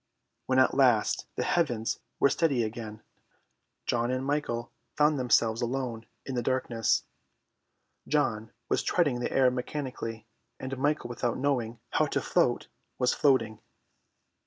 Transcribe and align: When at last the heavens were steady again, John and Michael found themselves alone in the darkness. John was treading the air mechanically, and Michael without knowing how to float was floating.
When 0.47 0.57
at 0.57 0.73
last 0.73 1.27
the 1.35 1.43
heavens 1.43 1.99
were 2.19 2.31
steady 2.31 2.63
again, 2.63 3.03
John 3.85 4.09
and 4.09 4.25
Michael 4.25 4.71
found 4.97 5.19
themselves 5.19 5.61
alone 5.61 6.07
in 6.25 6.33
the 6.33 6.41
darkness. 6.41 7.03
John 8.07 8.51
was 8.67 8.81
treading 8.81 9.19
the 9.19 9.31
air 9.31 9.51
mechanically, 9.51 10.25
and 10.59 10.75
Michael 10.75 11.07
without 11.09 11.37
knowing 11.37 11.81
how 11.91 12.07
to 12.07 12.19
float 12.19 12.67
was 12.97 13.13
floating. 13.13 13.59